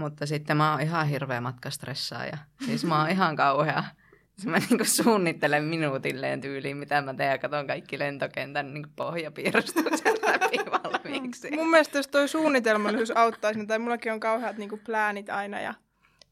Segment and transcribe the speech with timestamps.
[0.00, 1.40] Mutta sitten mä oon ihan hirveä
[2.24, 3.84] ja Siis mä oon ihan kauhea.
[4.36, 10.22] Siis mä niinku suunnittelen minuutilleen tyyliin, mitä mä teen ja katson kaikki lentokentän niinku pohjapiirustukset
[10.26, 11.50] läpi valmiiksi.
[11.50, 15.74] Mun mielestä jos toi suunnitelmallisuus auttaisi, niin tai mullakin on kauheat niinku pläänit aina ja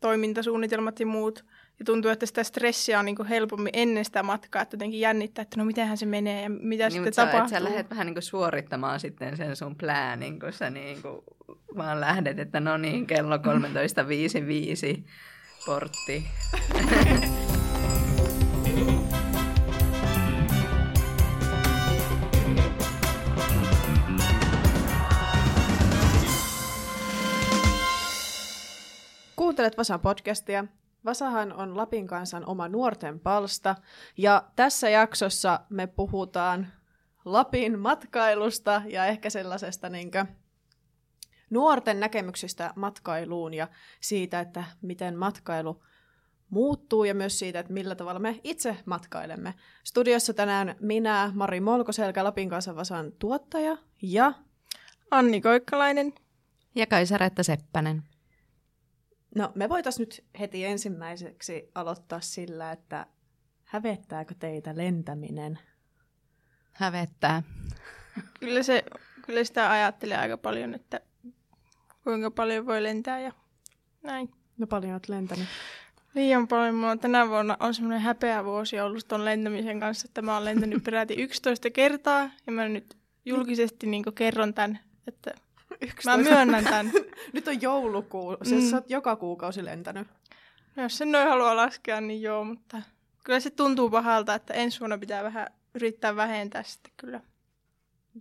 [0.01, 1.45] toimintasuunnitelmat ja muut.
[1.79, 5.57] Ja tuntuu, että sitä stressiä on niin helpommin ennen sitä matkaa, että jotenkin jännittää, että
[5.57, 7.49] no mitenhän se menee ja mitä niin, sitten sä, tapahtuu.
[7.49, 11.21] Sä lähdet vähän niin suorittamaan sitten sen sun pläänin, kun sä niin kuin
[11.77, 13.37] vaan lähdet, että no niin, kello
[14.97, 15.03] 13.55
[15.67, 16.25] portti.
[29.37, 30.65] Kuuntelet Vasan podcastia.
[31.05, 33.77] Vasahan on Lapin kansan oma nuorten palsta,
[34.17, 36.67] ja tässä jaksossa me puhutaan
[37.25, 40.11] Lapin matkailusta ja ehkä sellaisesta niin
[41.51, 43.69] nuorten näkemyksistä matkailuun ja
[44.01, 45.83] siitä, että miten matkailu
[46.51, 49.55] muuttuu ja myös siitä, että millä tavalla me itse matkailemme.
[49.85, 54.33] Studiossa tänään minä, Mari Molkoselkä, Lapin kansan Vasan tuottaja ja
[55.11, 56.13] Anni Koikkalainen
[56.75, 58.03] ja Kaisaretta Seppänen.
[59.35, 63.07] No me voitaisiin nyt heti ensimmäiseksi aloittaa sillä, että
[63.65, 65.59] hävettääkö teitä lentäminen?
[66.73, 67.43] Hävettää.
[68.41, 68.85] Kyllä, se,
[69.27, 71.01] kyllä sitä ajattelee aika paljon, että
[72.05, 73.33] kuinka paljon voi lentää ja
[74.03, 74.31] näin.
[74.59, 75.49] No paljon olet lentänyt?
[76.15, 76.75] Liian paljon.
[76.75, 80.85] Mulla tänä vuonna on semmoinen häpeä vuosi ollut tuon lentämisen kanssa, että mä oon lentänyt
[80.85, 85.35] peräti 11 kertaa ja mä nyt julkisesti niin kerron tämän, että
[85.81, 86.17] 11.
[86.17, 86.93] Mä myönnän tämän.
[87.33, 88.37] Nyt on joulukuu.
[88.43, 88.71] Siis mm.
[88.71, 90.09] sä oot joka kuukausi lentänyt.
[90.77, 92.83] No, jos sen noin haluaa laskea, niin joo, mutta
[93.25, 97.21] kyllä se tuntuu pahalta, että ensi vuonna pitää vähän yrittää vähentää sitten kyllä.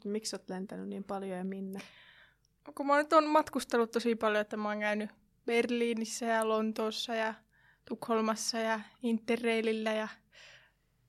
[0.06, 1.80] Miksi oot lentänyt niin paljon ja minne?
[2.76, 5.10] Kun mä nyt on matkustellut tosi paljon, että mä oon käynyt
[5.46, 7.34] Berliinissä ja Lontoossa ja
[7.86, 10.08] Tukholmassa ja Interrailillä ja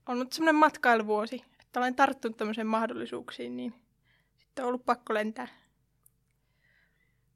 [0.05, 3.73] on ollut semmoinen matkailuvuosi, että olen tarttunut tämmöisiin mahdollisuuksiin, niin
[4.37, 5.47] sitten on ollut pakko lentää.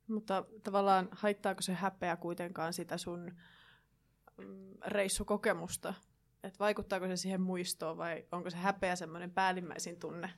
[0.08, 3.32] Mutta tavallaan haittaako se häpeä kuitenkaan sitä sun
[4.38, 5.94] mm, reissukokemusta?
[6.44, 10.30] Et vaikuttaako se siihen muistoon vai onko se häpeä semmoinen päällimmäisin tunne?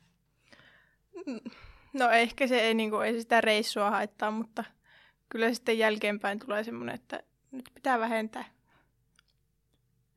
[1.94, 4.64] No ehkä se ei, niin kuin, ei sitä reissua haittaa, mutta
[5.30, 8.46] kyllä sitten jälkeenpäin tulee semmoinen, että nyt pitää vähentää.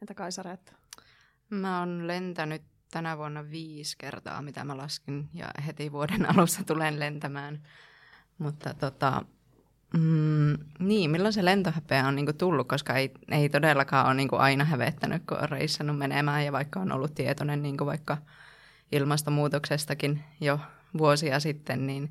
[0.03, 0.72] Entä Kaisareetta?
[1.50, 7.00] Mä oon lentänyt tänä vuonna viisi kertaa, mitä mä laskin, ja heti vuoden alussa tulen
[7.00, 7.62] lentämään.
[8.38, 9.25] Mutta tota,
[9.93, 14.65] Mm, niin, milloin se lentohäpeä on niinku tullut, koska ei, ei todellakaan ole niinku aina
[14.65, 18.16] hävettänyt, kun on reissannut menemään ja vaikka on ollut tietoinen niinku vaikka
[18.93, 20.60] ilmastonmuutoksestakin jo
[20.98, 22.10] vuosia sitten, niin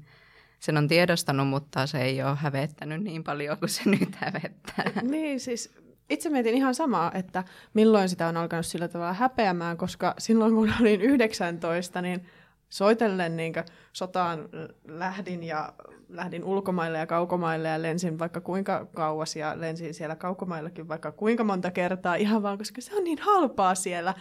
[0.60, 4.86] sen on tiedostanut, mutta se ei ole hävettänyt niin paljon kuin se nyt hävettää.
[5.02, 5.74] Niin, siis
[6.10, 7.44] itse mietin ihan samaa, että
[7.74, 12.26] milloin sitä on alkanut sillä tavalla häpeämään, koska silloin kun olin 19, niin
[12.70, 13.54] soitellen niin
[13.94, 14.50] sotaan
[14.88, 15.74] lähdin ja
[16.10, 21.44] lähdin ulkomaille ja kaukomaille ja lensin vaikka kuinka kauas ja lensin siellä kaukomaillakin vaikka kuinka
[21.44, 24.14] monta kertaa ihan vaan, koska se on niin halpaa siellä.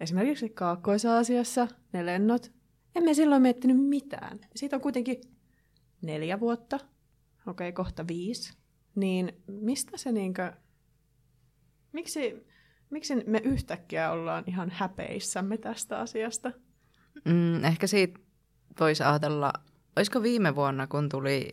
[0.00, 2.52] Esimerkiksi Kaakkois-Aasiassa ne lennot,
[2.94, 4.38] emme silloin miettinyt mitään.
[4.56, 5.20] Siitä on kuitenkin
[6.02, 6.76] neljä vuotta,
[7.46, 8.56] okei okay, kohta viisi,
[8.94, 10.52] niin mistä se niinkö,
[11.92, 12.46] miksi,
[12.90, 16.52] miksi me yhtäkkiä ollaan ihan häpeissämme tästä asiasta?
[17.24, 18.20] Mm, ehkä siitä
[18.80, 19.52] voisi ajatella,
[19.96, 21.50] olisiko viime vuonna, kun tuli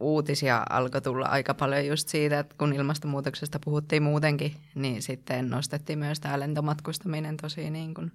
[0.00, 5.98] uutisia alkoi tulla aika paljon just siitä, että kun ilmastonmuutoksesta puhuttiin muutenkin, niin sitten nostettiin
[5.98, 8.12] myös tämä lentomatkustaminen tosi niin kuin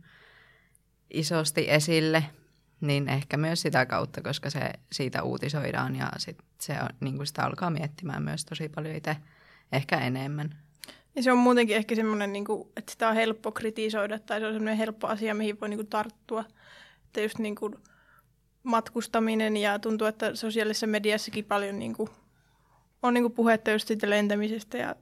[1.10, 2.24] isosti esille,
[2.82, 7.28] niin ehkä myös sitä kautta, koska se siitä uutisoidaan ja sit se on, niin kuin
[7.28, 9.18] sitä alkaa miettimään myös tosi paljon itse,
[9.72, 10.58] ehkä enemmän.
[11.16, 14.46] Ja se on muutenkin ehkä semmoinen, niin kuin, että sitä on helppo kritisoida tai se
[14.46, 16.46] on semmoinen helppo asia, mihin voi niin kuin, tarttua.
[17.06, 17.76] Että just niin kuin,
[18.64, 22.10] matkustaminen ja tuntuu, että sosiaalisessa mediassakin paljon niin kuin,
[23.04, 24.96] on niin kuin, puhetta just siitä lentämisestä ja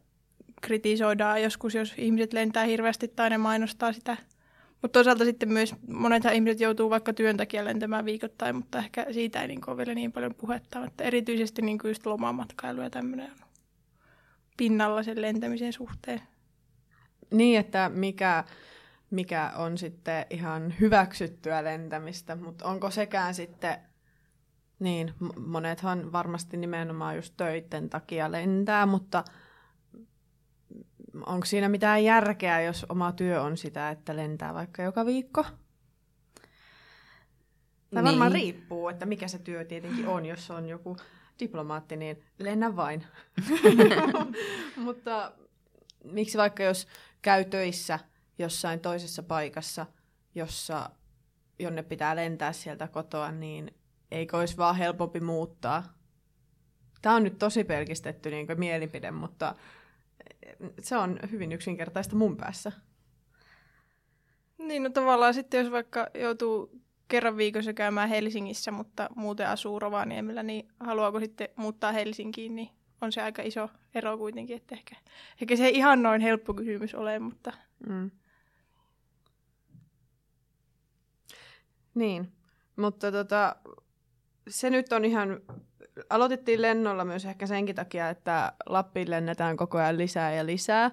[0.62, 4.18] kritisoidaan joskus, jos ihmiset lentää hirveästi tai ne mainostaa sitä.
[4.82, 9.42] Mutta toisaalta sitten myös monet ihmiset joutuu vaikka työn takia lentämään viikoittain, mutta ehkä siitä
[9.42, 10.86] ei niin kuin, ole vielä niin paljon puhetta.
[10.86, 13.49] Että erityisesti niin kuin just lomamatkailu ja tämmöinen on
[14.60, 16.22] pinnalla sen lentämisen suhteen.
[17.32, 18.44] Niin, että mikä,
[19.12, 23.78] mikä on sitten ihan hyväksyttyä lentämistä, mutta onko sekään sitten,
[24.80, 25.14] niin
[25.46, 29.24] monethan varmasti nimenomaan just töiden takia lentää, mutta
[31.26, 35.44] onko siinä mitään järkeä, jos oma työ on sitä, että lentää vaikka joka viikko?
[35.44, 35.54] Tai
[37.92, 38.06] niin.
[38.06, 40.98] varmaan riippuu, että mikä se työ tietenkin on, jos on joku
[41.40, 43.06] diplomaatti, niin lennä vain.
[44.76, 45.32] Mutta
[46.04, 46.88] miksi vaikka jos
[47.22, 48.00] käy töissä
[48.38, 49.86] jossain toisessa paikassa,
[50.36, 50.90] jossa,
[51.60, 53.72] jonne pitää lentää sieltä kotoa, niin
[54.12, 55.84] eikö olisi vaan helpompi muuttaa?
[57.02, 59.56] Tämä on nyt tosi pelkistetty niin mielipide, mutta
[60.82, 62.72] se on hyvin yksinkertaista mun päässä.
[64.58, 70.44] Niin, no tavallaan sitten jos vaikka joutuu kerran viikossa käymään Helsingissä, mutta muuten asuu Rovaniemellä,
[70.44, 72.70] niin haluaako sitten muuttaa Helsinkiin, niin
[73.02, 74.96] on se aika iso ero kuitenkin, että ehkä,
[75.42, 77.54] ehkä se ei ihan noin helppo kysymys ole, mutta...
[77.88, 78.12] Mm.
[81.96, 82.32] Niin,
[82.76, 83.56] mutta tota,
[84.48, 85.42] se nyt on ihan,
[86.10, 90.92] aloitettiin lennolla myös ehkä senkin takia, että Lappiin lennetään koko ajan lisää ja lisää,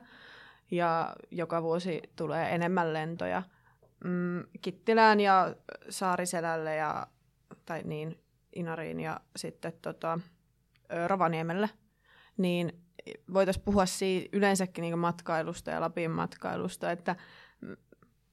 [0.70, 3.42] ja joka vuosi tulee enemmän lentoja–
[4.04, 5.54] mm, Kittilään ja
[5.88, 7.06] Saariselälle ja,
[7.64, 8.20] tai niin,
[8.56, 10.20] Inariin ja sitten tota,
[11.06, 11.70] Rovaniemelle,
[12.36, 12.82] niin
[13.32, 17.16] voitaisiin puhua siitä yleensäkin niin matkailusta ja Lapin matkailusta, että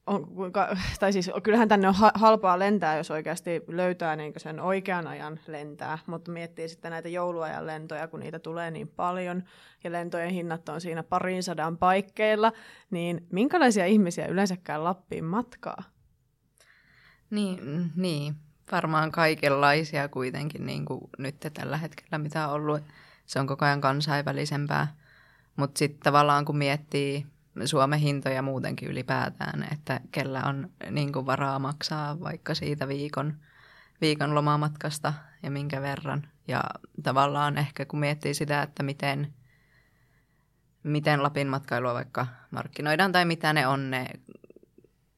[0.08, 0.28] on,
[1.00, 5.98] tai siis kyllähän tänne on halpaa lentää, jos oikeasti löytää niin sen oikean ajan lentää,
[6.06, 9.44] mutta miettii sitten näitä jouluajan lentoja, kun niitä tulee niin paljon,
[9.84, 12.52] ja lentojen hinnat on siinä parin sadan paikkeilla,
[12.92, 15.84] niin minkälaisia ihmisiä yleensäkään Lappiin matkaa?
[17.30, 18.36] Niin, niin.
[18.72, 22.82] varmaan kaikenlaisia kuitenkin niin kuin nyt tällä hetkellä, mitä on ollut.
[23.26, 24.96] Se on koko ajan kansainvälisempää,
[25.56, 27.26] mutta sitten tavallaan kun miettii
[27.66, 33.34] Suomen hintoja muutenkin ylipäätään, että kellä on niin kuin varaa maksaa vaikka siitä viikon,
[34.02, 35.14] viikon lomamatkasta
[35.44, 36.28] ja minkä verran.
[36.48, 36.64] Ja
[37.04, 39.34] tavallaan ehkä kun miettii sitä, että miten,
[40.84, 44.08] miten Lapin matkailua vaikka markkinoidaan tai mitä ne on ne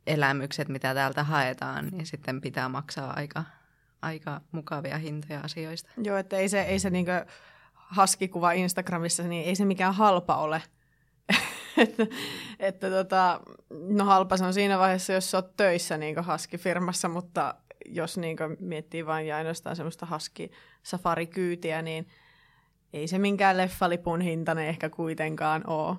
[0.08, 3.44] elämykset, mitä täältä haetaan, niin sitten pitää maksaa aika,
[4.02, 5.90] aika mukavia hintoja asioista.
[5.98, 7.06] Joo, että ei se, ei se niin
[7.74, 10.62] haskikuva Instagramissa, niin ei se mikään halpa ole–
[11.78, 12.08] että,
[12.60, 17.56] että tota, no halpa se on siinä vaiheessa, jos sä oot töissä niin haskifirmassa, mutta
[17.86, 20.52] jos niin miettii vain ja ainoastaan semmoista haski
[20.84, 22.08] safarikyytiä, niin
[22.94, 25.96] ei se minkään leffalipun hintainen ehkä kuitenkaan ole.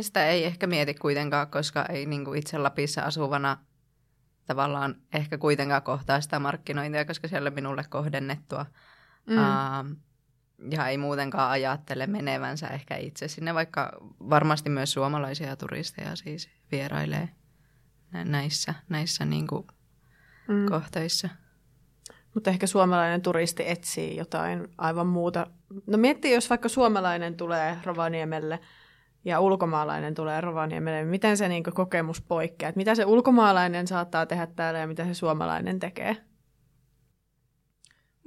[0.00, 3.56] Sitä ei ehkä mieti kuitenkaan, koska ei niin kuin itse Lapissa asuvana
[4.46, 8.66] tavallaan ehkä kuitenkaan kohtaa sitä markkinointia, koska siellä on minulle kohdennettua.
[9.26, 9.36] Mm.
[9.36, 9.96] Uh,
[10.70, 13.92] ja ei muutenkaan ajattele menevänsä ehkä itse sinne, vaikka
[14.30, 17.28] varmasti myös suomalaisia turisteja siis vierailee
[18.12, 19.66] näissä, näissä niin kuin
[20.48, 20.66] mm.
[20.66, 21.28] kohteissa.
[22.34, 25.46] Mutta ehkä suomalainen turisti etsii jotain aivan muuta.
[25.86, 28.60] No miettii, jos vaikka suomalainen tulee Rovaniemelle
[29.24, 32.72] ja ulkomaalainen tulee Rovaniemelle, miten se niin kokemus poikkeaa?
[32.76, 36.16] mitä se ulkomaalainen saattaa tehdä täällä ja mitä se suomalainen tekee?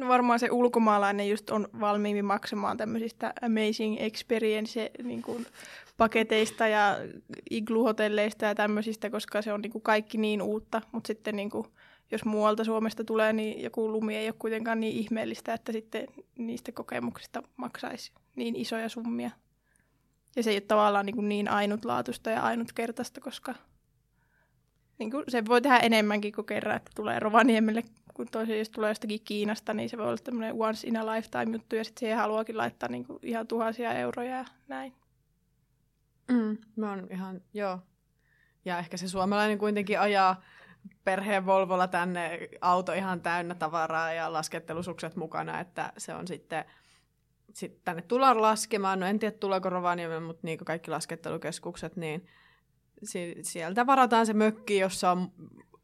[0.02, 5.46] No varmaan se ulkomaalainen just on valmiimmin maksamaan tämmöisistä amazing experience niin kuin
[5.98, 6.98] paketeista ja
[7.50, 11.68] igluhotelleista ja tämmöisistä, koska se on niin kuin kaikki niin uutta, mutta sitten niin kuin,
[12.12, 16.08] jos muualta Suomesta tulee, niin joku lumi ei ole kuitenkaan niin ihmeellistä, että sitten
[16.38, 19.32] niistä kokemuksista maksaisi niin isoja summia.
[20.36, 23.56] Ja se ei ole tavallaan niin, kuin niin ainutlaatuista ja ainutkertaista, koska
[25.00, 27.84] niin kuin se voi tehdä enemmänkin kuin kerran, että tulee Rovaniemelle
[28.22, 31.76] kun tosi tulee jostakin Kiinasta, niin se voi olla tämmöinen once in a lifetime juttu,
[31.76, 34.94] ja sitten siihen haluakin laittaa niin kuin ihan tuhansia euroja ja näin.
[36.32, 37.80] Mm, mä oon ihan, joo.
[38.66, 40.42] Ja ehkä se suomalainen kuitenkin ajaa
[41.04, 46.66] perheen Volvolla tänne auto ihan täynnä tavaraa ja laskettelusukset mukana, että se on sitten,
[47.54, 49.00] sitten tänne tullaan laskemaan.
[49.00, 52.28] No en tiedä tuleeko Rovaniemelle, mutta niin kaikki laskettelukeskukset, niin
[53.42, 55.32] sieltä varataan se mökki, jossa on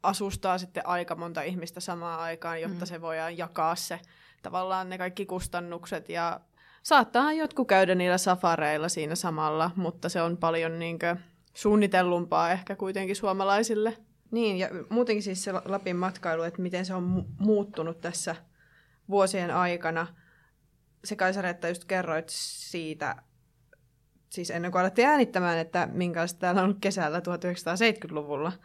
[0.02, 2.86] asustaa sitten aika monta ihmistä samaan aikaan, jotta mm.
[2.86, 4.00] se voidaan jakaa se
[4.42, 6.40] tavallaan ne kaikki kustannukset ja
[6.82, 11.16] saattaa jotkut käydä niillä safareilla siinä samalla, mutta se on paljon niinkö
[11.54, 13.98] suunnitellumpaa ehkä kuitenkin suomalaisille.
[14.30, 18.36] Niin, ja muutenkin siis se Lapin matkailu, että miten se on mu- muuttunut tässä
[19.10, 20.06] vuosien aikana.
[21.04, 23.16] Se Kaisaretta just kerroit siitä,
[24.30, 28.52] siis ennen kuin alettiin äänittämään, että minkälaista täällä on kesällä 1970-luvulla–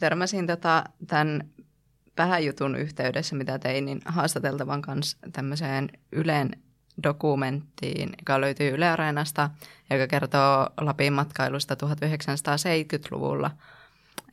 [0.00, 1.48] törmäsin tota, tämän
[2.16, 6.50] pääjutun yhteydessä, mitä tein, niin haastateltavan kanssa tämmöiseen Ylen
[7.02, 9.50] dokumenttiin, joka löytyy Yle Areenasta,
[9.90, 13.50] joka kertoo Lapin matkailusta 1970-luvulla.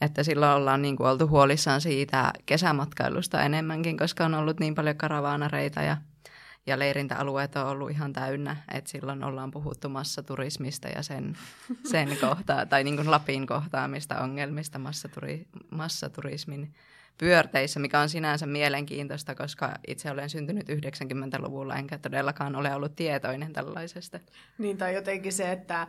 [0.02, 4.96] Että silloin ollaan niin kuin oltu huolissaan siitä kesämatkailusta enemmänkin, koska on ollut niin paljon
[4.96, 5.98] karavaanareita ja
[6.66, 11.38] ja leirintäalueet on ollut ihan täynnä, että silloin ollaan puhuttu massaturismista ja sen,
[11.92, 16.74] sen kohtaa, tai niin kuin Lapin kohtaamista ongelmista massaturi, massaturismin
[17.18, 23.54] pyörteissä, mikä on sinänsä mielenkiintoista, koska itse olen syntynyt 90-luvulla, enkä todellakaan ole ollut tietoinen
[23.54, 24.20] tällaisesta.
[24.58, 25.88] Niin, tai jotenkin se, että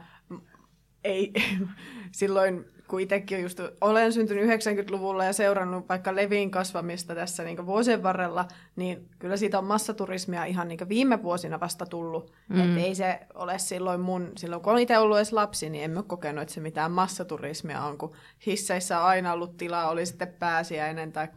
[1.04, 1.32] ei,
[2.12, 8.02] silloin kun itsekin just olen syntynyt 90-luvulla ja seurannut vaikka leviin kasvamista tässä niin vuosien
[8.02, 12.32] varrella, niin kyllä siitä on massaturismia ihan niin viime vuosina vasta tullut.
[12.48, 12.60] Mm.
[12.60, 15.96] Että ei se ole silloin mun, silloin kun olen itse ollut edes lapsi, niin en
[15.96, 18.14] ole kokenut, että se mitään massaturismia on, kun
[18.46, 21.28] hisseissä on aina ollut tilaa, oli sitten pääsiäinen tai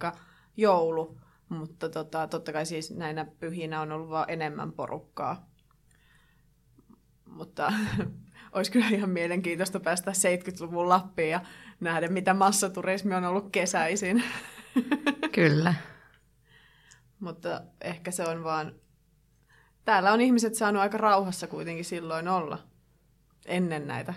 [0.57, 1.17] joulu.
[1.49, 5.49] Mutta tota, totta kai siis näinä pyhinä on ollut vaan enemmän porukkaa.
[7.25, 7.73] Mutta
[8.55, 11.41] olisi kyllä ihan mielenkiintoista päästä 70-luvun Lappiin ja
[11.79, 14.23] nähdä, mitä massaturismi on ollut kesäisin.
[15.31, 15.73] Kyllä.
[17.19, 18.75] Mutta ehkä se on vaan...
[19.85, 22.59] Täällä on ihmiset saanut aika rauhassa kuitenkin silloin olla
[23.45, 24.13] ennen näitä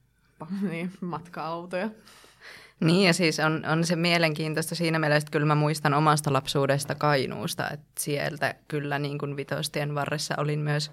[0.70, 1.90] niin, matka-autoja.
[2.80, 6.94] Niin ja siis on, on se mielenkiintoista siinä mielessä, että kyllä mä muistan omasta lapsuudesta
[6.94, 10.90] Kainuusta, että sieltä kyllä niin kuin vitostien varressa olin myös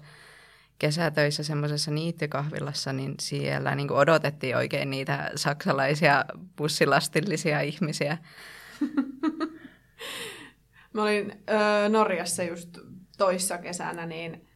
[0.78, 6.24] kesätöissä semmoisessa niittykahvilassa, niin siellä niin kuin odotettiin oikein niitä saksalaisia
[6.56, 8.18] bussilastillisia ihmisiä.
[10.92, 12.78] Mä olin ö, Norjassa just
[13.18, 14.48] toissa kesänä, niin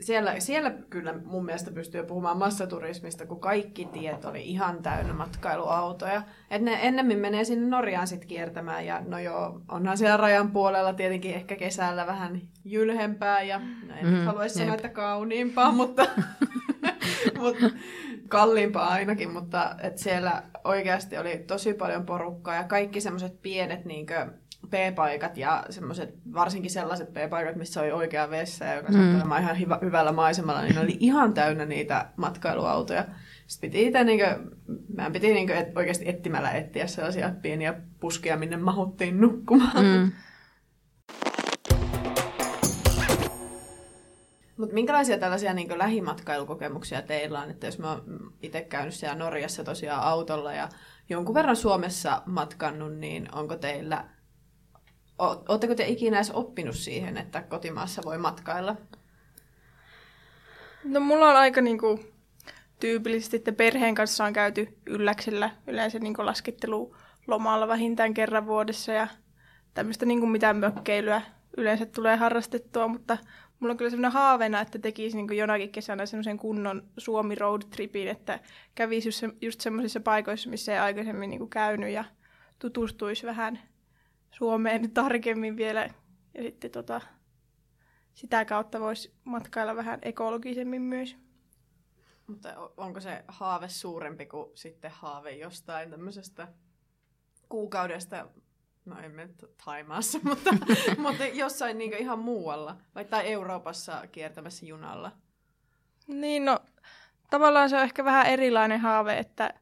[0.00, 6.22] siellä, siellä kyllä mun mielestä pystyy puhumaan massaturismista, kun kaikki tiet oli ihan täynnä matkailuautoja.
[6.50, 10.94] Et ne ennemmin menee sinne Norjaan sit kiertämään ja no joo, onhan siellä rajan puolella
[10.94, 16.06] tietenkin ehkä kesällä vähän jylhempää ja no en mm, haluaisi sanoa, että kauniimpaa, mutta,
[17.40, 17.66] mutta
[18.28, 24.26] kalliimpaa ainakin, mutta et siellä oikeasti oli tosi paljon porukkaa ja kaikki semmoiset pienet niinkö,
[24.70, 29.16] P-paikat ja semmoiset, varsinkin sellaiset P-paikat, missä oli oikea vessa ja joka mm.
[29.16, 33.04] olemaan ihan hyvä, hyvällä maisemalla, niin ne oli ihan täynnä niitä matkailuautoja.
[33.46, 34.50] Sitten piti itse, niin kuin,
[34.96, 39.84] meidän piti niin kuin, et, oikeasti etsimällä etsiä sellaisia pieniä puskia, minne mahuttiin nukkumaan.
[39.84, 40.12] Mm.
[44.56, 47.50] Mutta minkälaisia tällaisia niin lähimatkailukokemuksia teillä on?
[47.50, 50.68] Että jos mä oon itse käynyt siellä Norjassa tosiaan autolla ja
[51.08, 54.04] jonkun verran Suomessa matkannut, niin onko teillä
[55.18, 58.76] Oletteko te ikinä edes oppinut siihen, että kotimaassa voi matkailla?
[60.84, 62.00] No mulla on aika niinku,
[62.80, 66.96] tyypillisesti, että perheen kanssa on käyty ylläksellä yleensä niinku laskettelu
[67.26, 69.08] lomalla vähintään kerran vuodessa ja
[69.74, 71.22] tämmöistä niinku mitään mökkeilyä
[71.56, 73.18] yleensä tulee harrastettua, mutta
[73.60, 78.08] mulla on kyllä sellainen haaveena, että tekisi niin jonakin kesänä semmoisen kunnon Suomi road tripin,
[78.08, 78.40] että
[78.74, 82.04] kävisi just, just semmoisissa paikoissa, missä ei aikaisemmin niin käynyt ja
[82.58, 83.58] tutustuisi vähän
[84.30, 85.90] Suomeen tarkemmin vielä.
[86.34, 87.00] Ja sitten tota,
[88.14, 91.16] sitä kautta voisi matkailla vähän ekologisemmin myös.
[92.26, 96.48] Mutta onko se haave suurempi kuin sitten haave jostain tämmöisestä
[97.48, 98.28] kuukaudesta,
[98.84, 100.50] no en mene Taimaassa, mutta,
[100.98, 105.12] mutta jossain niin ihan muualla, vai tai Euroopassa kiertämässä junalla?
[106.06, 106.58] Niin, no
[107.30, 109.54] tavallaan se on ehkä vähän erilainen haave, että,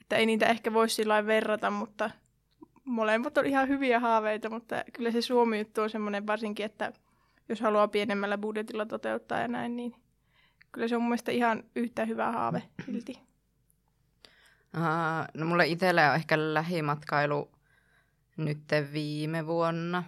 [0.00, 2.10] että ei niitä ehkä voisi sillä verrata, mutta–
[2.86, 6.92] molemmat on ihan hyviä haaveita, mutta kyllä se Suomi-juttu on semmoinen varsinkin, että
[7.48, 9.94] jos haluaa pienemmällä budjetilla toteuttaa ja näin, niin
[10.72, 13.18] kyllä se on mun mielestä ihan yhtä hyvä haave silti.
[14.76, 14.82] Uh,
[15.34, 17.50] no mulle itselle on ehkä lähimatkailu
[18.36, 18.58] nyt
[18.92, 20.04] viime vuonna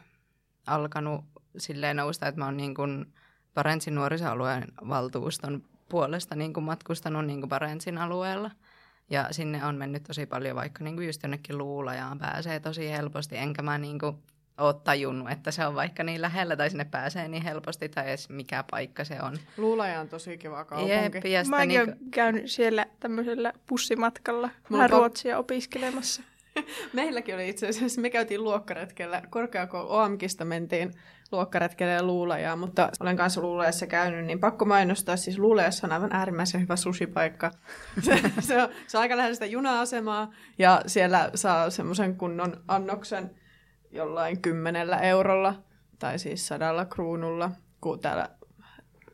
[0.66, 1.24] alkanut
[1.56, 3.12] silleen nousta, että mä oon niin kuin
[3.54, 8.50] Parentsin nuorisoalueen valtuuston puolesta niin kuin matkustanut niin kuin Parentsin alueella–
[9.10, 13.36] ja sinne on mennyt tosi paljon, vaikka niin kuin just jonnekin luulajaan pääsee tosi helposti,
[13.36, 14.16] enkä mä niin kuin
[14.58, 18.28] ole tajunnut, että se on vaikka niin lähellä tai sinne pääsee niin helposti tai edes
[18.28, 19.38] mikä paikka se on.
[19.56, 20.92] Luulaja on tosi kiva kaupunki.
[20.92, 22.10] Jep, ja Mäkin niin kuin...
[22.10, 26.22] käynyt siellä tämmöisellä bussimatkalla vähän ruotsia opiskelemassa.
[26.92, 30.92] Meilläkin oli itse asiassa, me käytiin luokkaretkellä, korkeakoulu OAMKista mentiin
[31.32, 36.12] luokkaretkelle ja luulajaa, mutta olen kanssa luulajassa käynyt, niin pakko mainostaa, siis luulajassa on aivan
[36.12, 37.50] äärimmäisen hyvä sushipaikka.
[38.00, 43.30] se, se, on, se on aika lähellä sitä juna-asemaa ja siellä saa semmoisen kunnon annoksen
[43.90, 45.54] jollain kymmenellä eurolla
[45.98, 47.50] tai siis sadalla kruunulla,
[47.80, 48.28] kun täällä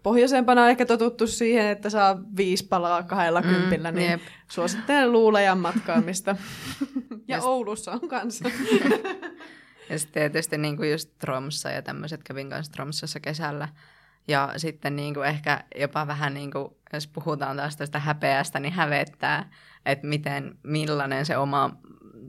[0.05, 4.21] pohjoisempana on ehkä totuttu siihen, että saa viisi palaa kahdella mm, kympillä, niin jep.
[4.49, 6.37] suosittelen luulajan matkaamista.
[7.29, 8.51] ja Oulussa on kanssa.
[9.91, 13.69] ja sitten tietysti niin kuin just Tromssa ja tämmöiset kävin kanssa Tromsassa kesällä.
[14.29, 18.73] Ja sitten niin kuin ehkä jopa vähän, niin kuin, jos puhutaan taas tästä häpeästä, niin
[18.73, 19.51] hävettää,
[19.87, 21.77] että miten, millainen se oma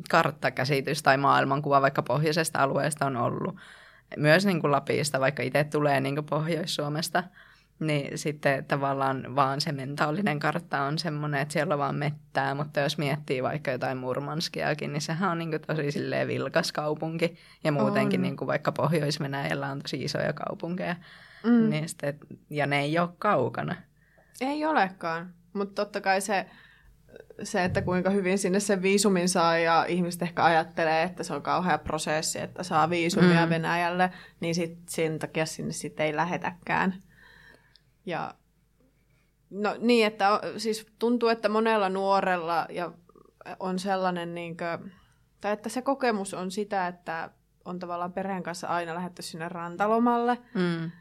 [0.10, 3.56] karttakäsitys tai maailmankuva vaikka pohjoisesta alueesta on ollut.
[4.18, 7.24] Myös niin kuin Lapista, vaikka itse tulee niin kuin Pohjois-Suomesta–
[7.80, 12.80] Niin sitten tavallaan vaan se mentaalinen kartta on semmoinen, että siellä on vaan mettää, mutta
[12.80, 17.38] jos miettii vaikka jotain Murmanskiakin, niin sehän on niin kuin tosi silleen vilkas kaupunki.
[17.64, 20.96] Ja muutenkin niin kuin vaikka Pohjois-Venäjällä on tosi isoja kaupunkeja.
[21.44, 21.70] Mm.
[21.70, 23.76] Niin sitten, ja ne ei ole kaukana.
[24.42, 26.46] Ei olekaan, mutta totta kai se,
[27.44, 31.42] se, että kuinka hyvin sinne sen viisumin saa ja ihmiset ehkä ajattelee, että se on
[31.42, 33.50] kauhea prosessi, että saa viisumia mm.
[33.50, 36.94] Venäjälle, niin sit, sen takia sinne sitten ei lähetäkään.
[38.06, 38.34] Ja
[39.50, 42.92] no niin, että siis tuntuu, että monella nuorella ja
[43.60, 44.92] on sellainen, niin kuin,
[45.42, 47.30] tai että se kokemus on sitä, että
[47.66, 50.38] on tavallaan perheen kanssa aina lähdetty sinne rantalomalle.
[50.54, 50.92] Mm.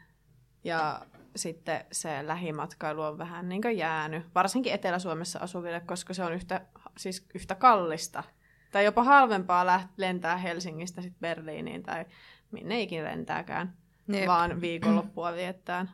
[0.63, 6.33] Ja sitten se lähimatkailu on vähän niin kuin jäänyt, varsinkin Etelä-Suomessa asuville, koska se on
[6.33, 6.61] yhtä,
[6.97, 8.23] siis yhtä kallista.
[8.71, 12.05] Tai jopa halvempaa läht- lentää Helsingistä sitten Berliiniin tai
[12.51, 14.27] minne ikinä lentääkään, Jep.
[14.27, 15.91] vaan viikonloppua viettään.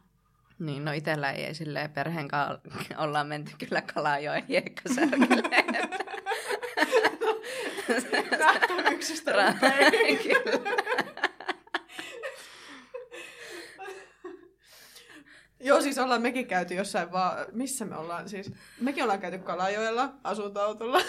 [0.61, 2.59] Niin, no itsellä ei silleen perheen kanssa
[3.03, 5.43] ollaan menty kyllä Kalajoen hiekkasärkelle.
[8.39, 9.31] Nähtävyyksistä
[15.59, 20.13] Joo, siis ollaan mekin käyty jossain vaan, missä me ollaan siis, mekin ollaan käyty Kalajoella
[20.23, 21.01] asuntoautolla.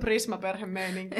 [0.00, 1.16] Prisma-perhe meininki.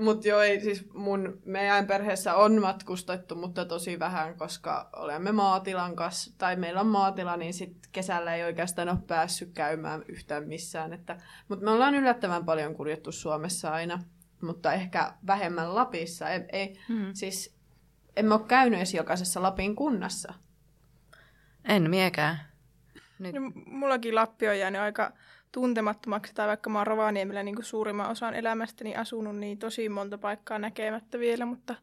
[0.00, 5.96] Mutta joo, ei, siis mun, meidän perheessä on matkustettu, mutta tosi vähän, koska olemme maatilan
[5.96, 10.92] kanssa, tai meillä on maatila, niin sit kesällä ei oikeastaan ole päässyt käymään yhtään missään.
[10.92, 11.16] Että,
[11.48, 14.02] mutta me ollaan yllättävän paljon kuljettu Suomessa aina,
[14.42, 16.30] mutta ehkä vähemmän Lapissa.
[16.30, 17.10] Ei, ei, hmm.
[17.14, 17.56] siis,
[18.16, 20.34] emme ole käynyt edes jokaisessa Lapin kunnassa.
[21.64, 22.40] En miekään.
[23.18, 23.34] Nyt.
[23.34, 25.12] No, mullakin Lappi on jäänyt aika
[25.52, 30.58] tuntemattomaksi, tai vaikka mä oon Rovaniemellä niin suurimman osan elämästäni asunut, niin tosi monta paikkaa
[30.58, 31.74] näkemättä vielä, mutta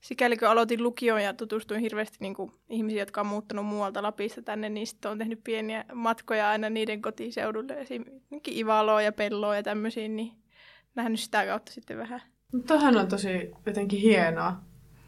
[0.00, 4.42] sikäli kun aloitin lukion ja tutustuin hirveästi niin kuin, ihmisiä, jotka on muuttanut muualta Lapista
[4.42, 9.62] tänne, niin sitten on tehnyt pieniä matkoja aina niiden kotiseudulle, esimerkiksi Ivaloa ja Pelloa ja
[9.62, 10.32] tämmöisiin, niin
[10.94, 12.22] nähnyt sitä kautta sitten vähän.
[12.66, 14.56] Tuohan on tosi jotenkin hienoa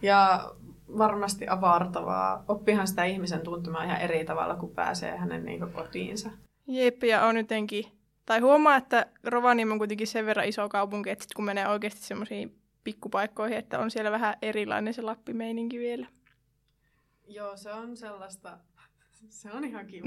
[0.02, 0.50] ja
[0.98, 2.44] varmasti avartavaa.
[2.48, 6.30] Oppihan sitä ihmisen tuntemaan ihan eri tavalla, kun pääsee hänen niin kotiinsa.
[6.66, 7.84] Jep, ja on jotenkin
[8.26, 12.02] tai huomaa, että Rovaniemi on kuitenkin sen verran iso kaupunki, että sit kun menee oikeasti
[12.02, 16.06] semmoisiin pikkupaikkoihin, että on siellä vähän erilainen se Lappi-meininki vielä.
[17.26, 18.58] Joo, se on sellaista,
[19.28, 20.06] se on ihan kiva.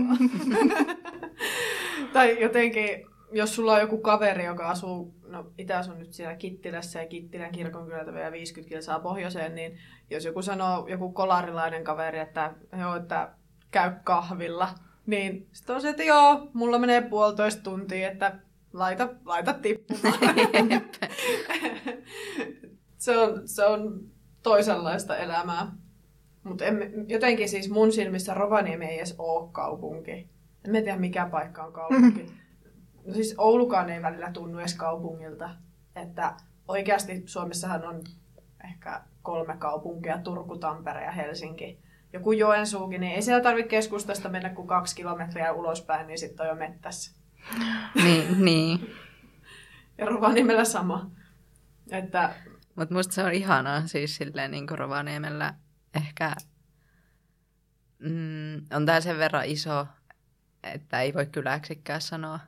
[2.13, 7.01] tai jotenkin, jos sulla on joku kaveri, joka asuu, no itse asun nyt siellä Kittilässä
[7.01, 12.19] ja Kittilän kirkon kylältä vielä 50 kilsaa pohjoiseen, niin jos joku sanoo, joku kolarilainen kaveri,
[12.19, 13.35] että, joo, että
[13.71, 14.69] käy kahvilla,
[15.05, 18.39] niin sitten on se, että joo, mulla menee puolitoista tuntia, että
[18.73, 20.19] laita, laita tippumaan.
[22.97, 24.01] se, on, se on
[24.43, 25.71] toisenlaista elämää.
[26.43, 26.63] Mutta
[27.07, 30.29] jotenkin siis mun silmissä Rovaniemi ei edes ole kaupunki.
[30.65, 32.25] En tiedä mikä paikka on kaupunki.
[33.05, 35.49] No siis Oulukaan ei välillä tunnu edes kaupungilta.
[35.95, 36.33] Että
[36.67, 38.01] oikeasti Suomessahan on
[38.63, 41.79] ehkä kolme kaupunkia, Turku, Tampere ja Helsinki
[42.15, 46.47] joku Joensuukin, niin ei siellä tarvitse keskustasta mennä kuin kaksi kilometriä ulospäin, niin sitten on
[46.47, 47.19] jo mettässä.
[48.03, 48.95] niin, niin.
[49.97, 51.11] Ja Rovaniemellä sama.
[51.91, 52.33] Että...
[52.75, 55.53] Mutta musta se on ihanaa siis silleen niin kuin Rovaniemellä
[55.95, 56.31] ehkä
[57.99, 59.87] mm, on tää sen verran iso,
[60.63, 62.39] että ei voi kyläksikään sanoa.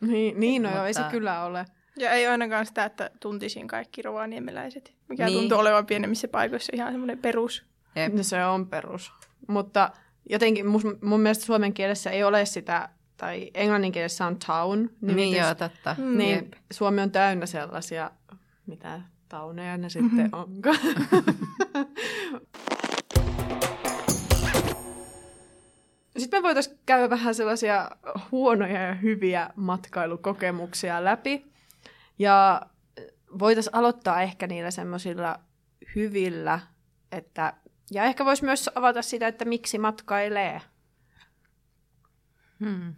[0.00, 0.78] Niin, niin no Mutta...
[0.78, 1.64] joo, ei se kyllä ole.
[1.98, 5.38] Ja ei ainakaan sitä, että tuntisin kaikki rovaniemeläiset, mikä niin.
[5.38, 7.64] tuntuu olevan pienemmissä paikoissa ihan semmoinen perus
[7.96, 8.14] Jep.
[8.14, 9.12] No se on perus.
[9.48, 9.90] Mutta
[10.30, 14.78] jotenkin mun, mun mielestä suomen kielessä ei ole sitä, tai englannin kielessä on town.
[14.78, 15.16] Nimitys.
[15.16, 15.96] Niin joo, totta.
[15.98, 16.18] Mm.
[16.18, 16.52] Niin Jep.
[16.72, 18.10] Suomi on täynnä sellaisia,
[18.66, 20.78] mitä tauneja ne sitten onkaan.
[26.18, 27.90] Sitten me voitaisiin käydä vähän sellaisia
[28.32, 31.46] huonoja ja hyviä matkailukokemuksia läpi.
[32.18, 32.62] Ja
[33.38, 35.40] voitaisiin aloittaa ehkä niillä semmoisilla
[35.94, 36.60] hyvillä,
[37.12, 37.52] että
[37.90, 40.60] ja ehkä voisi myös avata sitä, että miksi matkailee.
[42.60, 42.94] Hmm.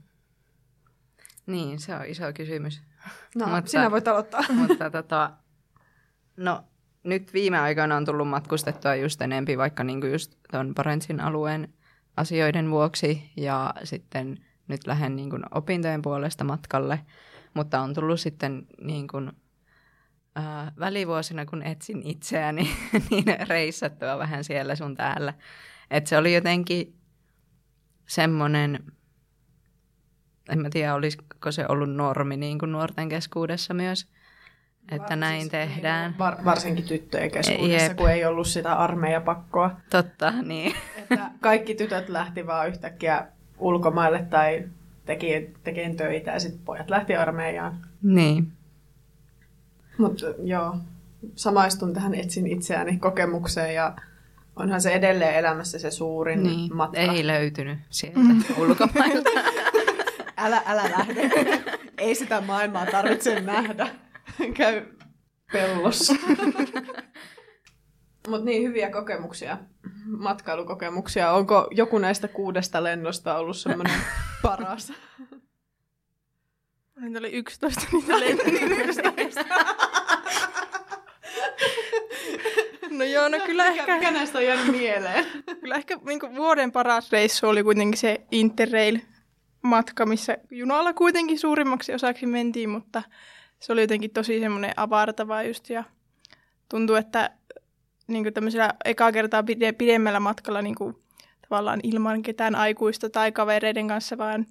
[1.46, 2.82] Niin, se on iso kysymys.
[3.34, 4.40] No, mutta, sinä voit aloittaa.
[4.60, 5.30] Mutta tota,
[6.36, 6.64] no,
[7.02, 11.74] nyt viime aikoina on tullut matkustettua just enempi vaikka niinku just tuon Parentsin alueen
[12.16, 17.00] asioiden vuoksi ja sitten nyt lähden niinku opintojen puolesta matkalle,
[17.54, 19.16] mutta on tullut sitten niinku
[20.38, 22.70] äh, välivuosina, kun etsin itseäni,
[23.10, 25.34] niin reissattua vähän siellä sun täällä.
[25.90, 26.94] Et se oli jotenkin
[28.06, 28.78] semmoinen,
[30.48, 34.08] en mä tiedä olisiko se ollut normi niin kuin nuorten keskuudessa myös,
[34.90, 36.14] että näin tehdään.
[36.18, 37.96] Var, varsinkin tyttöjen keskuudessa, Jep.
[37.96, 39.80] kun ei ollut sitä armeijapakkoa.
[39.90, 40.74] Totta, niin.
[40.96, 43.26] Että kaikki tytöt lähti vaan yhtäkkiä
[43.58, 44.68] ulkomaille tai
[45.04, 47.86] teki, tekeen töitä ja sitten pojat lähti armeijaan.
[48.02, 48.52] Niin.
[49.98, 50.76] Mutta joo,
[51.34, 53.96] samaistun tähän etsin itseäni kokemukseen ja
[54.56, 56.76] onhan se edelleen elämässä se suurin niin.
[56.76, 57.00] matka.
[57.00, 58.20] Ei löytynyt sieltä
[58.58, 59.30] ulkomailta.
[60.40, 61.30] Älä, älä lähde.
[61.98, 63.88] Ei sitä maailmaa tarvitse nähdä.
[64.54, 64.86] Käy
[65.52, 66.14] pellossa.
[68.28, 69.58] Mutta niin, hyviä kokemuksia,
[70.06, 71.32] matkailukokemuksia.
[71.32, 74.00] Onko joku näistä kuudesta lennosta ollut semmoinen
[74.42, 74.92] paras?
[77.00, 78.58] Niitä oli 11 niitä lentoja.
[82.98, 85.26] No joo, no kyllä Mikä, ehkä, mikä näistä on jäänyt mieleen?
[85.60, 92.26] kyllä ehkä niin vuoden paras reissu oli kuitenkin se Interrail-matka, missä junalla kuitenkin suurimmaksi osaksi
[92.26, 93.02] mentiin, mutta
[93.58, 95.84] se oli jotenkin tosi semmoinen avartava just ja
[96.68, 97.30] tuntuu, että
[98.06, 100.96] niin kuin tämmöisellä ekaa kertaa pide- pidemmällä matkalla niin kuin,
[101.48, 104.46] tavallaan ilman ketään aikuista tai kavereiden kanssa vaan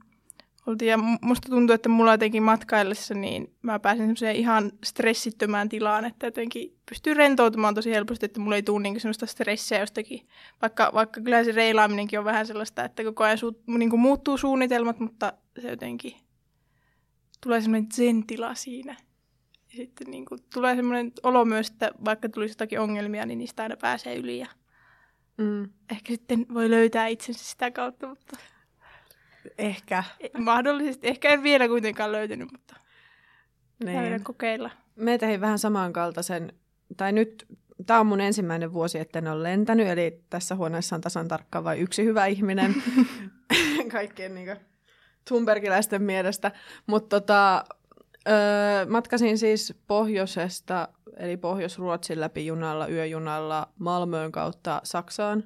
[0.68, 0.90] oltiin.
[0.90, 6.06] Ja mu- musta tuntuu, että mulla jotenkin matkaillessa, niin mä pääsin semmoiseen ihan stressittömään tilaan,
[6.06, 10.28] että jotenkin pystyy rentoutumaan tosi helposti, että mulla ei tule niin semmoista stressiä jostakin.
[10.62, 14.38] Vaikka, vaikka kyllä se reilaaminenkin on vähän sellaista, että koko ajan su- niin kuin muuttuu
[14.38, 16.14] suunnitelmat, mutta se jotenkin
[17.44, 18.96] tulee semmoinen zen-tila siinä.
[19.72, 23.64] Ja sitten niin kuin, tulee semmoinen olo myös, että vaikka tulisi jotakin ongelmia, niin niistä
[23.64, 24.40] aina pääsee yli.
[24.40, 24.48] Ja
[25.38, 28.38] Mm, ehkä sitten voi löytää itsensä sitä kautta, mutta
[29.58, 30.04] ehkä.
[30.38, 31.08] mahdollisesti.
[31.08, 32.76] Ehkä en vielä kuitenkaan löytänyt, mutta
[33.86, 34.24] Niin.
[34.24, 34.70] kokeilla.
[34.96, 36.54] Me tein vähän samankaltaisen,
[36.98, 37.46] tai nyt,
[37.86, 41.64] tämä on mun ensimmäinen vuosi, että en ole lentänyt, eli tässä huoneessa on tasan tarkkaan
[41.64, 42.76] vain yksi hyvä ihminen
[43.92, 44.58] kaikkien niin
[45.26, 46.52] Thunbergiläisten mielestä.
[46.88, 47.66] Mutta tota,
[48.30, 55.44] öö, matkasin siis pohjoisesta, eli Pohjois-Ruotsin läpi junalla, yöjunalla Malmöön kautta Saksaan.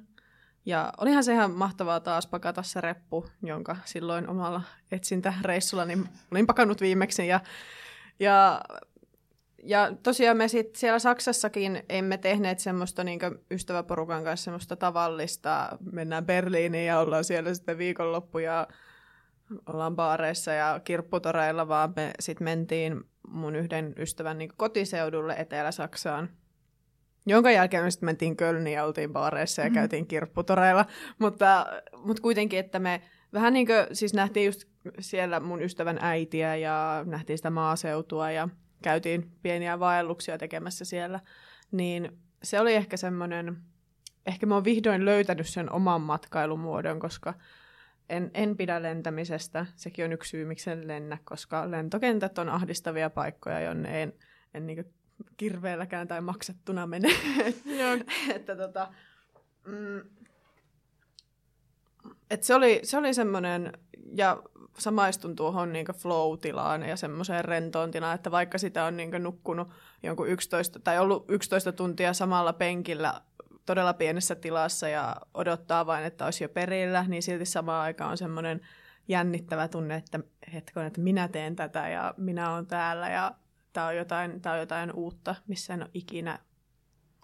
[0.66, 6.46] Ja olihan se ihan mahtavaa taas pakata se reppu, jonka silloin omalla etsintäreissulla niin olin
[6.46, 7.26] pakannut viimeksi.
[7.26, 7.40] Ja,
[8.20, 8.60] ja
[9.62, 13.20] ja tosiaan me sit siellä Saksassakin emme tehneet semmoista niin
[13.50, 18.68] ystäväporukan kanssa semmoista tavallista, mennään Berliiniin ja ollaan siellä sitten viikonloppu ja
[19.66, 26.28] ollaan baareissa ja kirpputoreilla, vaan me sitten mentiin mun yhden ystävän niin kotiseudulle Etelä-Saksaan.
[27.26, 29.74] Jonka jälkeen me sitten mentiin Kölniin ja oltiin baareissa ja Mhm.
[29.74, 30.86] käytiin kirpputoreilla.
[31.18, 34.64] Mutta, mutta kuitenkin, että me vähän niin kuin, siis nähtiin just
[35.00, 38.48] siellä mun ystävän äitiä ja nähtiin sitä maaseutua ja
[38.82, 41.20] käytiin pieniä vaelluksia tekemässä siellä,
[41.72, 43.56] niin se oli ehkä semmoinen,
[44.26, 47.34] ehkä mä oon vihdoin löytänyt sen oman matkailumuodon, koska
[48.08, 49.66] en, en pidä lentämisestä.
[49.76, 54.12] Sekin on yksi syy, miksi en lennä, koska lentokentät on ahdistavia paikkoja, jonne en,
[54.54, 54.94] en niin
[55.36, 57.08] kirveelläkään tai maksettuna mene.
[57.80, 57.98] Joo.
[58.36, 58.88] että tota,
[59.66, 60.00] mm,
[62.30, 63.72] et se oli, se oli semmoinen,
[64.16, 64.42] ja
[64.78, 69.68] samaistun tuohon niin flow-tilaan ja semmoiseen rentoon tilaan, että vaikka sitä on niin nukkunut
[70.02, 73.20] jonkun 11, tai ollut 11 tuntia samalla penkillä
[73.66, 78.18] todella pienessä tilassa ja odottaa vain, että olisi jo perillä, niin silti samaan aikaan on
[78.18, 78.60] semmoinen
[79.08, 80.20] jännittävä tunne, että
[80.52, 83.34] hetkon, että minä teen tätä ja minä olen täällä ja
[83.72, 86.38] tämä on jotain, tämä on jotain uutta, missä en ole ikinä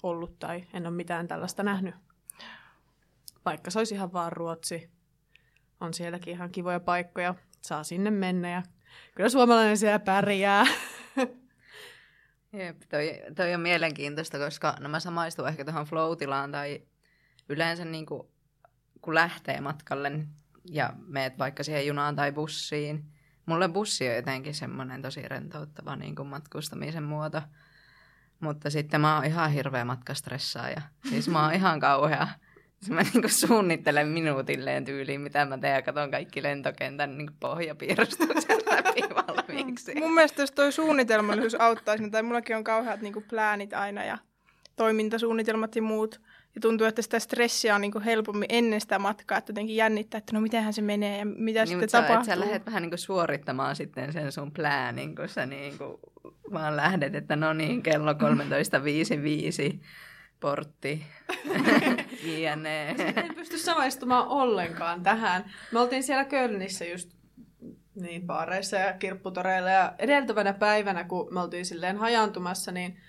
[0.02, 1.94] ollut tai en ole mitään tällaista nähnyt.
[3.44, 4.90] Vaikka se olisi ihan vaan Ruotsi.
[5.80, 7.34] On sielläkin ihan kivoja paikkoja.
[7.62, 8.62] Saa sinne mennä ja
[9.14, 10.66] kyllä suomalainen siellä pärjää.
[12.52, 16.16] Jep, toi, toi on mielenkiintoista, koska no mä samaistun ehkä tuohon flow
[16.52, 16.82] tai
[17.48, 18.28] yleensä niin kuin,
[19.00, 20.12] kun lähtee matkalle
[20.70, 23.17] ja meet vaikka siihen junaan tai bussiin.
[23.48, 27.42] Mulle bussi on jotenkin semmoinen tosi rentouttava niin kuin matkustamisen muoto.
[28.40, 30.80] Mutta sitten mä oon ihan hirveä matkastressaaja.
[31.08, 32.28] Siis mä oon ihan kauhea.
[32.78, 38.66] Siis mä niinku suunnittelen minuutilleen tyyliin, mitä mä teen ja katson kaikki lentokentän niinku pohjapiirustukset
[38.70, 39.94] läpi valmiiksi.
[39.94, 44.18] Mun mielestä jos toi suunnitelmallisuus auttaisi, tai mullakin on kauheat niin pläänit aina ja
[44.76, 46.20] toimintasuunnitelmat ja muut.
[46.58, 50.32] Ja tuntuu, että sitä stressiä on niin helpommin ennen sitä matkaa, että jotenkin jännittää, että
[50.32, 52.24] no mitenhän se menee ja mitä Niin, sitten mutta sä, tapahtuu.
[52.24, 55.96] sä lähdet vähän niin kuin suorittamaan sitten sen sun pläänin, kun sä niin kuin
[56.52, 58.12] vaan lähdet, että no niin, kello
[59.72, 59.78] 13.55,
[60.40, 61.06] portti,
[62.42, 62.88] jne.
[62.88, 65.50] en pysty samaistumaan ollenkaan tähän.
[65.72, 67.10] Me oltiin siellä Kölnissä just
[67.94, 73.00] niin baareissa ja kirpputoreilla ja edeltävänä päivänä, kun me oltiin silleen hajaantumassa, niin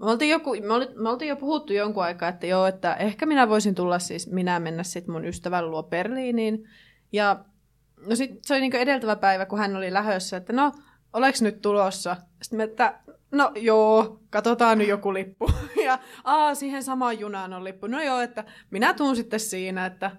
[0.00, 3.26] me oltiin, joku, me, oli, me oltiin jo puhuttu jonkun aikaa, että joo, että ehkä
[3.26, 6.68] minä voisin tulla siis, minä mennä sitten mun ystävän luo Berliiniin.
[7.12, 7.44] Ja
[8.06, 10.72] no sit se oli niinku edeltävä päivä, kun hän oli lähössä, että no,
[11.12, 12.16] oleks nyt tulossa?
[12.42, 12.98] Sitten me, että
[13.32, 15.50] no joo, katsotaan nyt joku lippu.
[15.84, 17.86] Ja aa, siihen samaan junaan on lippu.
[17.86, 20.10] No joo, että minä tuun sitten siinä, että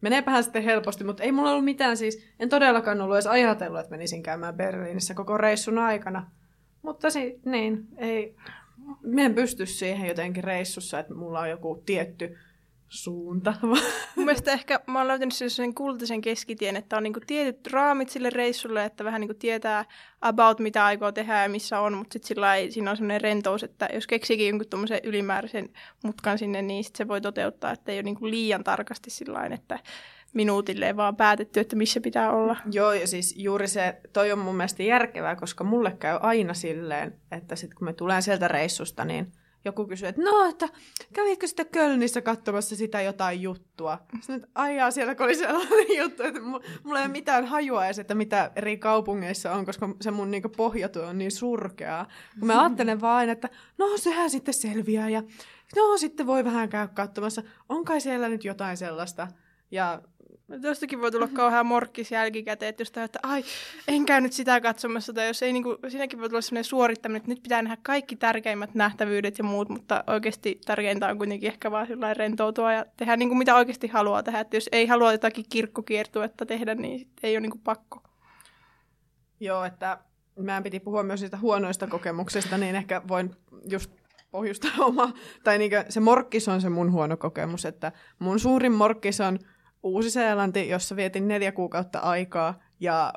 [0.00, 3.90] meneepähän sitten helposti, mutta ei mulla ollut mitään siis, en todellakaan ollut edes ajatellut, että
[3.90, 6.30] menisin käymään Berliinissä koko reissun aikana.
[6.82, 8.36] Mutta si- niin, ei,
[9.02, 12.38] me en pysty siihen jotenkin reissussa, että mulla on joku tietty
[12.92, 13.54] suunta.
[14.16, 18.30] Mun mielestä ehkä mä oon löytänyt sellaisen kultaisen keskitien, että on niinku tietyt raamit sille
[18.30, 19.84] reissulle, että vähän niinku tietää
[20.20, 23.62] about mitä aikoo tehdä ja missä on, mutta sitten sillä ei, siinä on sellainen rentous,
[23.62, 25.68] että jos keksikin jonkun tuommoisen ylimääräisen
[26.04, 29.78] mutkan sinne, niin sit se voi toteuttaa, että ei ole niinku liian tarkasti sillä että
[30.34, 32.56] minuutille vaan päätetty, että missä pitää olla.
[32.72, 37.20] Joo, ja siis juuri se, toi on mun mielestä järkevää, koska mulle käy aina silleen,
[37.30, 39.32] että sitten kun me tulen sieltä reissusta, niin
[39.64, 40.68] joku kysyy, että no, että
[41.12, 43.98] kävitkö sitten Kölnissä katsomassa sitä jotain juttua?
[44.14, 48.14] Sitten, että aijaa, siellä oli sellainen juttu, että mulla ei ole mitään hajua edes, että
[48.14, 52.08] mitä eri kaupungeissa on, koska se mun niinku pohjatyö on niin surkeaa.
[52.38, 55.22] Kun mä ajattelen vaan, että no, sehän sitten selviää ja
[55.76, 57.42] no, sitten voi vähän käydä katsomassa.
[57.68, 59.28] On kai siellä nyt jotain sellaista.
[59.70, 60.02] Ja
[60.62, 63.44] Tuostakin voi tulla kauhean morkkis jälkikäteen, että jos tämä, että ai,
[63.88, 67.28] en käynyt sitä katsomassa, tai jos ei, niin kuin, siinäkin voi tulla sellainen suorittaminen, että
[67.28, 71.86] nyt pitää nähdä kaikki tärkeimmät nähtävyydet ja muut, mutta oikeasti tärkeintä on kuitenkin ehkä vaan
[71.86, 75.44] sellainen rentoutua ja tehdä niin kuin mitä oikeasti haluaa tehdä, että jos ei halua jotakin
[75.48, 78.02] kirkkokiertuetta tehdä, niin ei ole niin kuin pakko.
[79.40, 79.98] Joo, että
[80.38, 83.30] mä piti puhua myös siitä huonoista kokemuksista, niin ehkä voin
[83.70, 83.90] just
[84.30, 85.12] pohjustaa oma,
[85.44, 89.38] tai niin se morkkis on se mun huono kokemus, että mun suurin morkkis on
[89.82, 93.12] Uusi-Seelanti, jossa vietin neljä kuukautta aikaa ja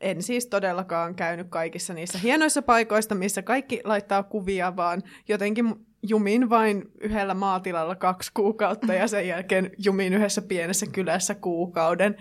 [0.00, 6.50] en siis todellakaan käynyt kaikissa niissä hienoissa paikoista, missä kaikki laittaa kuvia, vaan jotenkin jumin
[6.50, 12.16] vain yhdellä maatilalla kaksi kuukautta ja sen jälkeen jumin yhdessä pienessä kylässä kuukauden.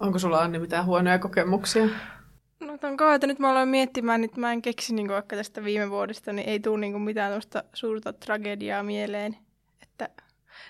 [0.00, 1.88] Onko sulla Anni mitään huonoja kokemuksia?
[2.60, 5.90] No tämän että nyt mä aloin miettimään, että mä en keksi niin vaikka tästä viime
[5.90, 7.40] vuodesta, niin ei tule niin mitään
[7.72, 9.36] suurta tragediaa mieleen.
[9.82, 10.08] Että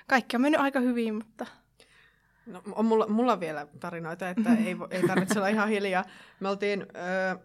[0.06, 1.46] kaikki on mennyt aika hyvin, mutta
[2.46, 6.04] No, on mulla, mulla on vielä tarinoita, että ei, ei tarvitse olla ihan hiljaa.
[6.40, 7.36] Me oltiin, öö,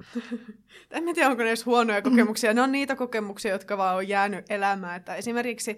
[0.92, 4.46] en tiedä onko ne edes huonoja kokemuksia, ne on niitä kokemuksia, jotka vaan on jäänyt
[4.50, 4.96] elämään.
[4.96, 5.78] Että esimerkiksi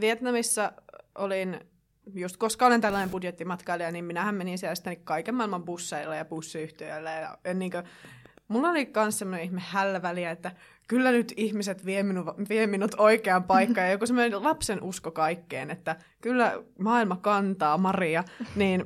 [0.00, 0.72] Vietnamissa
[1.14, 1.60] olin,
[2.14, 7.12] just koska olen tällainen budjettimatkailija, niin minähän menin siellä sitten kaiken maailman busseilla ja bussiyhtiöillä.
[7.12, 7.84] Ja, ja niin kuin,
[8.48, 10.52] mulla oli myös semmoinen ihme hälväliä, että
[10.86, 15.70] kyllä nyt ihmiset vie, minu, vie minut oikeaan paikkaan ja joku semmoinen lapsen usko kaikkeen,
[15.70, 18.24] että kyllä maailma kantaa Maria,
[18.56, 18.84] niin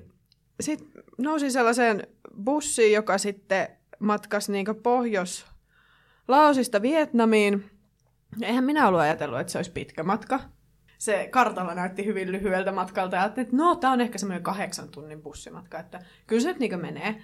[0.60, 2.06] sitten nousin sellaiseen
[2.44, 5.46] bussiin, joka sitten matkasi niin pohjois
[6.28, 7.70] Laosista Vietnamiin.
[8.42, 10.40] Eihän minä ollut ajatellut, että se olisi pitkä matka.
[10.98, 15.22] Se kartalla näytti hyvin lyhyeltä matkalta ja että no, tämä on ehkä semmoinen kahdeksan tunnin
[15.22, 17.22] bussimatka, että kyllä se nyt niin menee.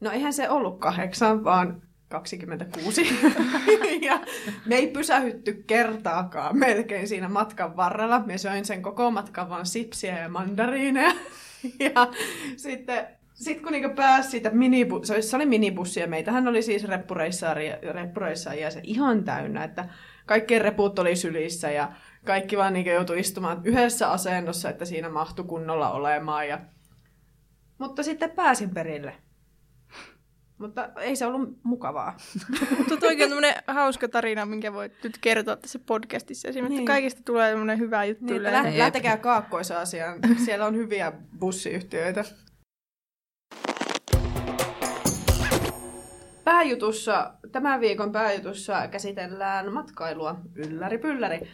[0.00, 3.08] No eihän se ollut kahdeksan, vaan 26.
[4.02, 4.20] ja
[4.66, 8.22] me ei pysähytty kertaakaan melkein siinä matkan varrella.
[8.26, 11.12] Me söin sen koko matkan vaan sipsiä ja mandariineja.
[11.94, 12.12] ja
[12.56, 13.06] sitten
[13.38, 16.84] sitten kun niinku pääsi siitä minibussia, se oli minibussi ja meitähän oli siis
[17.92, 19.88] reppureissaajia se ihan täynnä, että
[20.26, 21.92] kaikkien reput oli sylissä ja
[22.24, 26.48] kaikki vaan niinku joutui istumaan yhdessä asennossa, että siinä mahtui kunnolla olemaan.
[26.48, 26.60] Ja...
[27.78, 29.14] Mutta sitten pääsin perille.
[30.58, 32.16] Mutta ei se ollut mukavaa.
[32.78, 36.48] Mutta toikin on tämmöinen hauska tarina, minkä voit nyt kertoa tässä podcastissa.
[36.48, 36.86] Esimerkiksi niin.
[36.86, 40.18] kaikista tulee tämmöinen hyvä juttu niin, lä- Lähtekää Kaakkois-Aasiaan.
[40.44, 42.24] Siellä on hyviä bussiyhtiöitä.
[46.44, 51.48] Pääjutussa, tämän viikon pääjutussa käsitellään matkailua, ylläri pylläri.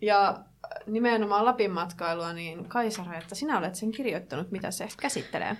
[0.00, 0.38] Ja
[0.86, 5.56] nimenomaan Lapin matkailua, niin Kaisara, että sinä olet sen kirjoittanut, mitä se käsittelee.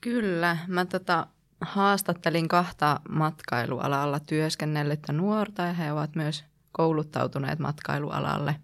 [0.00, 1.26] Kyllä, mä tota,
[1.62, 8.56] haastattelin kahta matkailualalla työskennellyttä nuorta ja he ovat myös kouluttautuneet matkailualalle.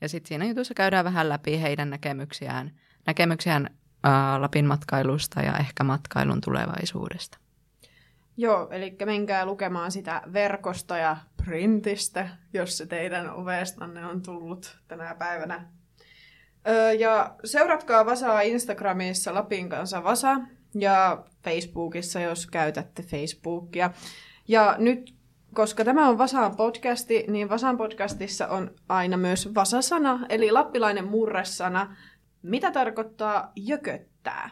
[0.00, 2.72] Ja sitten siinä jutussa käydään vähän läpi heidän näkemyksiään,
[3.06, 3.70] näkemyksiään
[4.02, 7.38] ää, Lapin matkailusta ja ehkä matkailun tulevaisuudesta.
[8.36, 15.14] Joo, eli menkää lukemaan sitä verkosta ja printistä, jos se teidän ovestanne on tullut tänä
[15.14, 15.66] päivänä.
[16.98, 20.36] Ja seuratkaa Vasaa Instagramissa Lapin kanssa Vasa
[20.74, 23.90] ja Facebookissa, jos käytätte Facebookia.
[24.48, 25.14] Ja nyt,
[25.54, 31.96] koska tämä on Vasaan podcasti, niin Vasaan podcastissa on aina myös vasasana, eli lappilainen murresana.
[32.42, 34.50] Mitä tarkoittaa jököttää?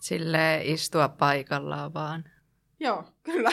[0.00, 2.24] Sille istua paikallaan vaan.
[2.80, 3.50] Joo, kyllä.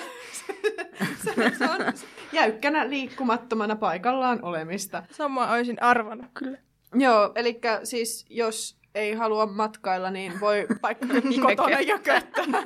[1.24, 1.94] se, se on
[2.34, 5.04] jäykkänä liikkumattomana paikallaan olemista.
[5.12, 6.58] Sama olisin arvannut kyllä.
[6.96, 11.06] Joo, eli siis jos ei halua matkailla, niin voi vaikka
[11.42, 12.46] kotona jököttää.